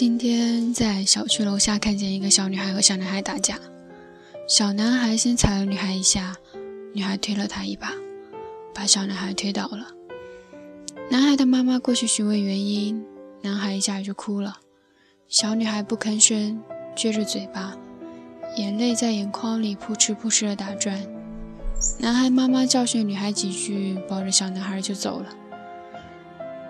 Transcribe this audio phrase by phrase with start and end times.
[0.00, 3.58] 今天在小区楼下看见一个小女孩和小男孩打架，
[4.48, 6.34] 小男孩先踩了女孩一下，
[6.94, 7.92] 女孩推了他一把，
[8.74, 9.88] 把小男孩推倒了。
[11.10, 13.04] 男孩的妈妈过去询问原因，
[13.42, 14.60] 男孩一下就哭了，
[15.28, 16.62] 小女孩不吭声，
[16.96, 17.76] 撅着嘴巴，
[18.56, 20.98] 眼泪在眼眶里扑哧扑哧的打转。
[21.98, 25.26] 男孩妈妈教训女孩几句，抱着小男孩就走了。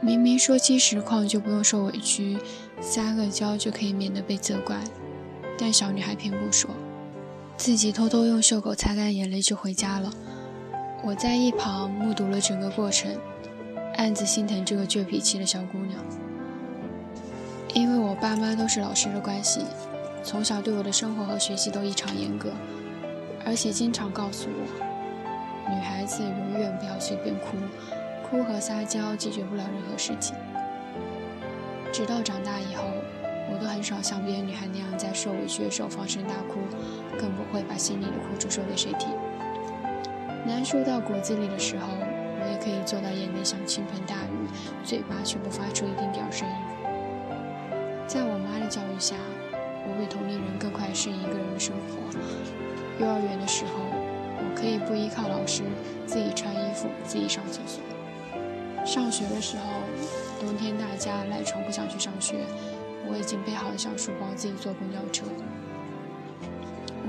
[0.00, 2.38] 明明说清实况就不用受委屈，
[2.80, 4.76] 撒个娇就可以免得被责怪，
[5.58, 6.70] 但小女孩偏不说，
[7.56, 10.12] 自己偷偷用袖口擦干眼泪就回家了。
[11.02, 13.10] 我在一旁目睹了整个过程，
[13.96, 15.98] 暗自心疼这个倔脾气的小姑娘。
[17.74, 19.62] 因为我爸妈都是老师的关系，
[20.22, 22.50] 从小对我的生活和学习都异常严格，
[23.44, 27.56] 而且经常告诉我，女孩子永远不要随便哭。
[28.28, 30.34] 哭和撒娇解决不了任何事情。
[31.92, 32.82] 直到长大以后，
[33.52, 36.58] 我都很少像别的女孩那样在受委屈的时候放声大哭，
[37.18, 39.08] 更不会把心里的苦楚说给谁听。
[40.44, 44.46] 难受到骨子里的时候，我也可以做到眼泪像倾盆大雨，
[44.84, 46.54] 嘴巴却不发出一丁点声音。
[48.06, 49.14] 在我妈的教育下，
[49.52, 52.18] 我比同龄人更快适应一个人的生活。
[52.98, 53.72] 幼儿园的时候，
[54.38, 55.62] 我可以不依靠老师，
[56.06, 57.82] 自己穿衣服，自己上厕所。
[58.86, 59.64] 上学的时候，
[60.40, 62.46] 冬天大家赖床不想去上学，
[63.08, 65.26] 我已经背好了小书包，自己坐公交车。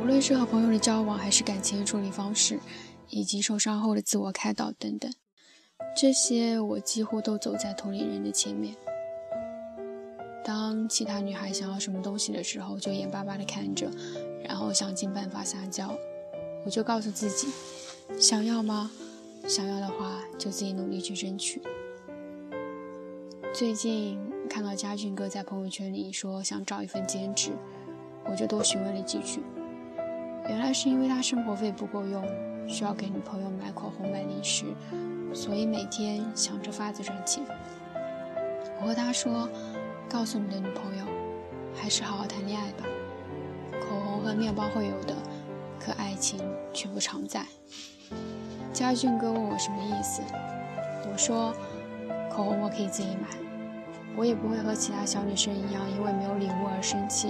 [0.00, 2.58] 无论是和朋友的交往，还是感情的处理方式，
[3.10, 5.12] 以及受伤后的自我开导等等，
[5.94, 8.74] 这些我几乎都走在同龄人的前面。
[10.42, 13.90] 当其他女孩想要什么东西的时候，就眼巴巴地看着，
[14.42, 15.94] 然后想尽办法撒娇。
[16.64, 17.48] 我就告诉自己，
[18.18, 18.90] 想要吗？
[19.46, 21.62] 想要的话，就自己努力去争取。
[23.54, 24.18] 最近
[24.50, 27.52] 看到嘉俊哥在朋友圈里说想找一份兼职，
[28.24, 29.40] 我就多询问了几句。
[30.48, 32.22] 原来是因为他生活费不够用，
[32.68, 34.66] 需要给女朋友买口红、买零食，
[35.32, 37.44] 所以每天想着法子赚钱。
[38.80, 39.48] 我和他说
[40.10, 41.04] ：“告诉你的女朋友，
[41.72, 42.84] 还是好好谈恋爱吧。
[43.80, 45.14] 口红和面包会有的，
[45.78, 46.40] 可爱情
[46.72, 47.46] 却不常在。”
[48.76, 50.20] 家俊哥问我什么意思，
[51.10, 51.50] 我说
[52.30, 53.28] 口红我可以自己买，
[54.14, 57.28] 我也不会和其他小女生一样，因为没有礼物而生气，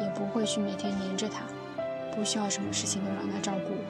[0.00, 1.46] 也不会去每天黏着他，
[2.14, 3.84] 不需要什么事情都让他照顾我。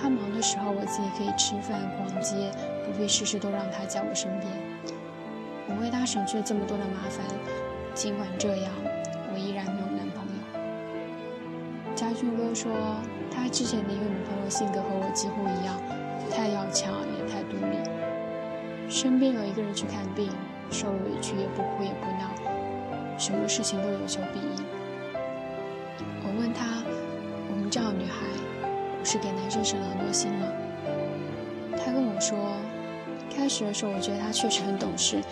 [0.00, 2.52] 他忙的时候，我自己可以吃饭、逛街，
[2.86, 4.46] 不必事事都让他在我身边。
[5.66, 7.26] 我为他省去了这么多的麻烦，
[7.94, 8.72] 尽管这样，
[9.34, 11.96] 我依然没有男朋友。
[11.96, 12.70] 家俊哥说，
[13.28, 15.74] 他之前的一个女朋友性格和我几乎一样。
[16.36, 20.28] 太要强也太独立，生病了一个人去看病，
[20.70, 24.64] 受了委屈也不哭也不闹，什么事情都有求必应。
[26.22, 26.82] 我问他，
[27.50, 28.26] 我们这样的女孩，
[28.98, 30.46] 不是给男生省了很多心吗？
[31.82, 32.36] 他跟我说，
[33.34, 35.22] 开始的时候我觉得他确实很懂事，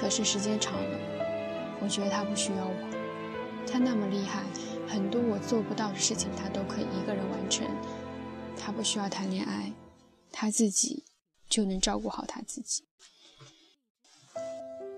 [0.00, 0.98] 可是时间长了，
[1.78, 2.74] 我觉得他不需要我。
[3.70, 4.40] 他那么厉害，
[4.88, 7.66] 很多我做不到的事情他都可以一个人完成，
[8.56, 9.70] 他不需要谈恋爱。
[10.32, 11.04] 他自己
[11.48, 12.84] 就能照顾好他自己。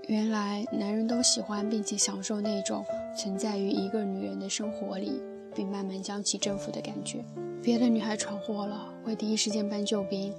[0.09, 2.85] 原来男人都喜欢并且享受那种
[3.17, 5.21] 存在于一个女人的生活里，
[5.55, 7.25] 并慢慢将其征服的感觉。
[7.63, 10.35] 别的女孩闯祸了，会第一时间搬救兵，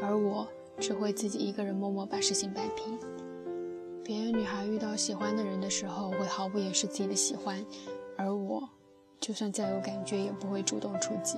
[0.00, 0.46] 而我
[0.78, 2.98] 只会自己一个人默默把事情摆平。
[4.04, 7.64] 别的女孩遇到喜欢的人的时候，会毫不掩饰自己的喜欢，
[8.16, 8.68] 而我，
[9.18, 11.36] 就算再有感觉，也不会主动出击。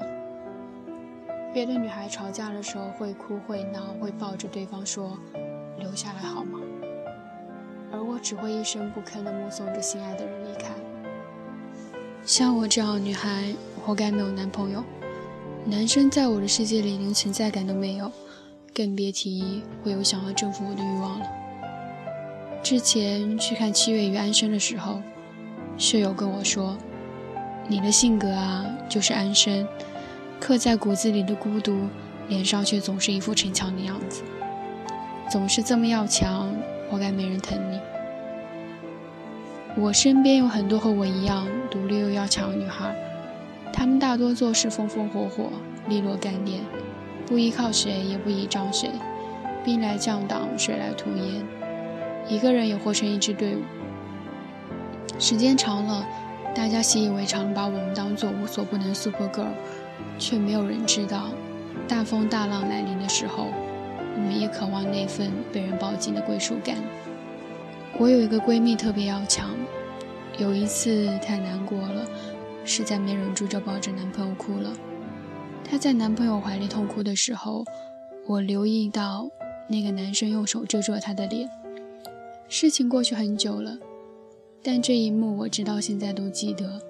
[1.52, 5.18] 别的女孩吵架的时候会哭会闹，会抱着对方说
[5.78, 6.60] ：“留下来好吗？”
[7.92, 10.70] 而我只会一声不吭地目送着心爱的人离开。
[12.24, 13.52] 像我这样的女孩，
[13.84, 14.84] 活该没有男朋友。
[15.64, 18.10] 男生在我的世界里连存在感都没有，
[18.72, 21.26] 更别提会有想要征服我的欲望了。
[22.62, 25.02] 之前去看《七月与安生》的时候，
[25.76, 26.78] 舍友跟我说
[27.66, 29.66] ：“你的性格啊，就是安生。”
[30.40, 31.86] 刻在骨子里的孤独，
[32.28, 34.22] 脸上却总是一副逞强的样子，
[35.30, 36.50] 总是这么要强，
[36.90, 37.78] 活该没人疼你。
[39.76, 42.92] 我身边有很多和我一样独立又要强的女孩，
[43.72, 45.50] 她们大多做事风风火火、
[45.88, 46.60] 利落干练，
[47.26, 48.90] 不依靠谁也不倚仗谁，
[49.64, 51.44] 兵来将挡，水来土掩，
[52.28, 53.60] 一个人也活成一支队伍。
[55.18, 56.04] 时间长了，
[56.54, 59.52] 大家习以为常，把我们当做无所不能 super girl。
[60.18, 61.30] 却没有人知道，
[61.88, 63.46] 大风大浪来临的时候，
[64.16, 66.76] 我们也渴望那份被人抱紧的归属感。
[67.98, 69.50] 我有一个闺蜜特别要强，
[70.38, 72.06] 有一次太难过了，
[72.64, 74.72] 实在没忍住，就抱着男朋友哭了。
[75.64, 77.64] 她在男朋友怀里痛哭的时候，
[78.26, 79.28] 我留意到
[79.68, 81.48] 那个男生用手遮住了她的脸。
[82.48, 83.78] 事情过去很久了，
[84.62, 86.80] 但这一幕我直到现在都记得。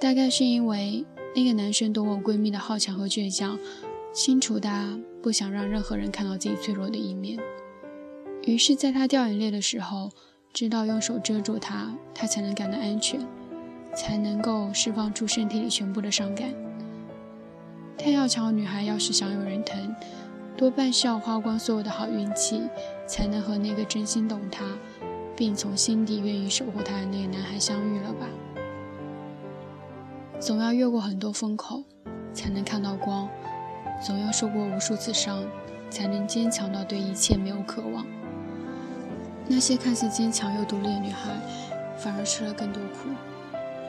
[0.00, 1.04] 大概是因为
[1.34, 3.58] 那个男生懂我闺蜜的好强和倔强，
[4.12, 7.38] 清楚她不想让任何人看到自己脆弱的一面，
[8.44, 10.10] 于是在她掉眼泪的时候。
[10.50, 13.20] 知道用手遮住它，它才能感到安全，
[13.94, 16.52] 才能够释放出身体里全部的伤感。
[17.98, 19.94] 太要强的女孩要是想有人疼，
[20.56, 22.62] 多半是要花光所有的好运气，
[23.06, 24.64] 才能和那个真心懂她，
[25.36, 28.26] 并从心底愿意守护她的那个男孩相遇了吧？
[30.48, 31.84] 总要越过很多风口，
[32.32, 33.28] 才能看到光；
[34.02, 35.44] 总要受过无数次伤，
[35.90, 38.06] 才能坚强到对一切没有渴望。
[39.46, 41.32] 那些看似坚强又独立的女孩，
[41.98, 43.10] 反而吃了更多苦，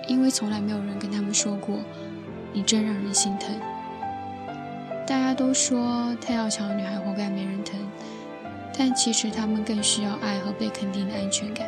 [0.10, 1.78] 因为从来没有人跟她们说过
[2.52, 3.56] ：“你真让人心疼。”
[5.08, 7.80] 大家都说太要强的女孩活该没人疼，
[8.78, 11.66] 但其实她们更需要爱和被肯定的安全感。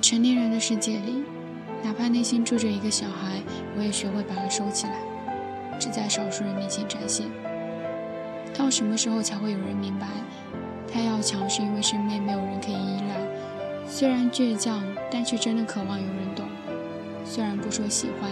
[0.00, 1.24] 成年人的世界里，
[1.82, 3.40] 哪怕内心住着一个小孩，
[3.76, 4.94] 我也学会把它收起来，
[5.78, 7.26] 只在少数人面前展现。
[8.56, 10.06] 到什么时候才会有人明白？
[10.92, 13.14] 太要强，是因为身边没有人可以依赖。
[13.86, 16.46] 虽然倔强，但却真的渴望有人懂；
[17.24, 18.30] 虽然不说喜欢，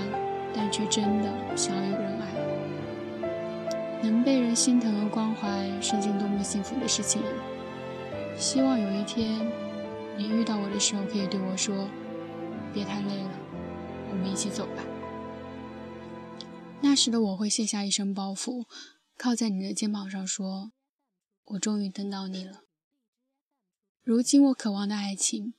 [0.54, 2.26] 但却真的想要有人爱。
[4.02, 5.48] 能被人心疼和关怀，
[5.80, 7.22] 是件多么幸福的事情！
[8.36, 9.40] 希望有一天，
[10.16, 11.88] 你遇到我的时候，可以对我说
[12.74, 13.30] ：“别太累了，
[14.10, 14.82] 我们一起走吧。”
[16.82, 18.66] 那时的我会卸下一身包袱，
[19.16, 20.72] 靠在你的肩膀上说。
[21.48, 22.62] 我终于等到你了。
[24.02, 25.52] 如今我渴望的爱情，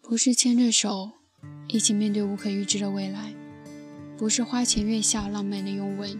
[0.00, 1.12] 不是牵着手
[1.68, 3.32] 一起面对无可预知的未来，
[4.18, 6.18] 不是花前月下浪漫的拥吻，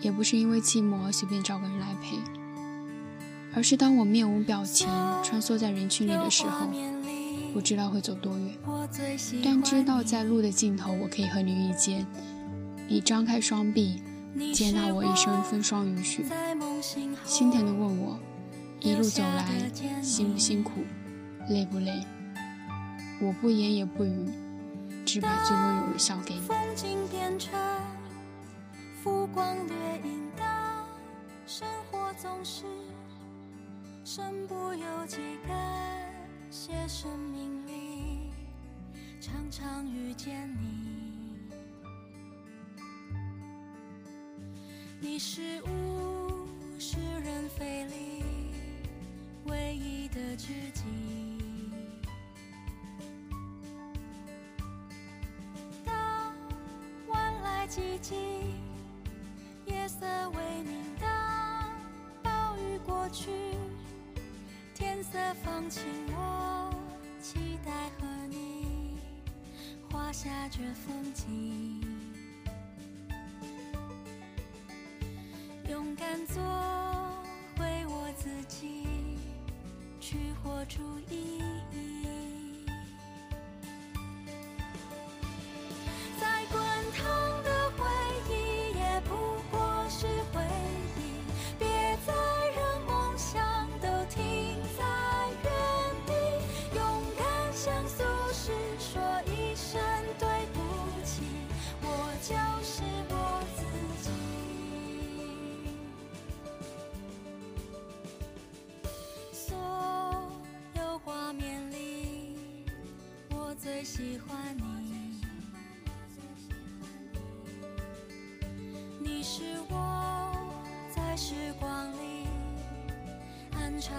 [0.00, 2.16] 也不是因为寂寞而随便找个人来陪，
[3.52, 4.86] 而是当我面无表情
[5.24, 6.68] 穿梭在人群里的时候，
[7.52, 8.58] 不知道会走多远，
[9.44, 12.06] 但知道在路的尽头我可以和你遇见。
[12.88, 14.02] 你张开双臂。
[14.54, 16.24] 接纳我一生风霜雨雪，
[17.24, 18.16] 心疼的问我，
[18.78, 19.44] 一路走来
[20.00, 20.84] 辛不辛苦，
[21.48, 22.06] 累不累？
[23.20, 24.30] 我不言也不语，
[25.04, 26.42] 只把最温柔的笑给你。
[36.50, 38.32] 些生命里
[39.20, 41.38] 常常遇见你。
[44.98, 46.48] 你是物
[46.78, 48.24] 是人非里
[49.44, 50.82] 唯一的知己。
[55.84, 56.34] 当
[57.06, 58.14] 晚来寂寂，
[59.66, 61.70] 夜色微明，当
[62.24, 63.30] 暴雨过去，
[65.12, 65.82] 的放晴，
[66.14, 66.70] 我
[67.20, 68.96] 期待和你
[69.90, 71.80] 画下这风景。
[75.68, 76.42] 勇敢做
[77.56, 78.86] 回我自己，
[80.00, 81.38] 去活出意
[81.72, 82.19] 义。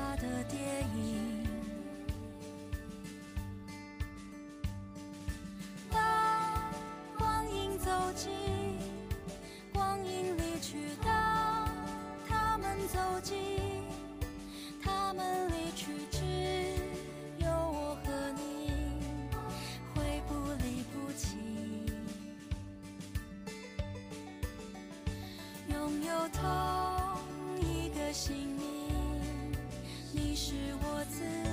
[0.01, 0.60] 他的电
[0.96, 1.46] 影
[5.91, 6.01] 当
[7.15, 8.31] 光阴走进
[9.72, 11.70] 光阴离去当
[12.27, 13.38] 他们走进
[14.84, 16.25] 他们离去只
[17.38, 18.72] 有我和你
[19.93, 21.38] 会不离不弃
[25.70, 26.41] 拥有同
[27.62, 28.71] 一个信念
[30.31, 31.50] 你是我自己。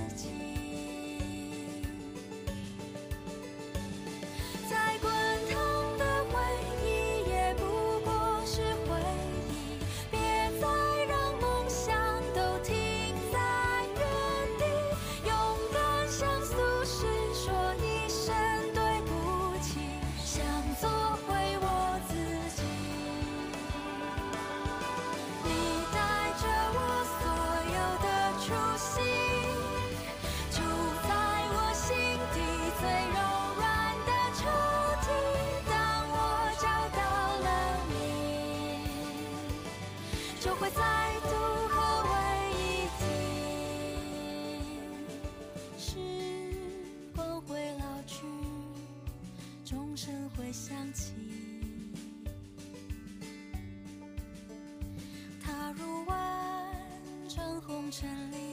[57.90, 58.47] 这里，